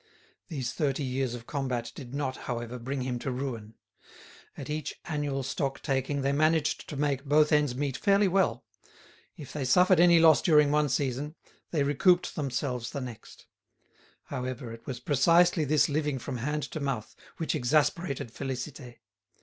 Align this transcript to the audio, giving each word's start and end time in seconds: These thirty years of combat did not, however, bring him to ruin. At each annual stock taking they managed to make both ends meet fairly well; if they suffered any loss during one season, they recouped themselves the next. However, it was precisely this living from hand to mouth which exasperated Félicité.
These 0.47 0.73
thirty 0.73 1.03
years 1.03 1.35
of 1.35 1.45
combat 1.45 1.91
did 1.93 2.11
not, 2.11 2.35
however, 2.49 2.79
bring 2.79 3.01
him 3.01 3.19
to 3.19 3.29
ruin. 3.29 3.75
At 4.57 4.67
each 4.67 4.99
annual 5.05 5.43
stock 5.43 5.83
taking 5.83 6.23
they 6.23 6.31
managed 6.31 6.89
to 6.89 6.97
make 6.97 7.23
both 7.23 7.51
ends 7.51 7.75
meet 7.75 7.97
fairly 7.97 8.27
well; 8.27 8.65
if 9.37 9.53
they 9.53 9.63
suffered 9.63 9.99
any 9.99 10.19
loss 10.19 10.41
during 10.41 10.71
one 10.71 10.89
season, 10.89 11.35
they 11.69 11.83
recouped 11.83 12.33
themselves 12.33 12.89
the 12.89 12.99
next. 13.01 13.45
However, 14.23 14.73
it 14.73 14.87
was 14.87 14.99
precisely 14.99 15.65
this 15.65 15.87
living 15.87 16.17
from 16.17 16.37
hand 16.37 16.63
to 16.71 16.79
mouth 16.79 17.15
which 17.37 17.53
exasperated 17.53 18.33
Félicité. 18.33 18.95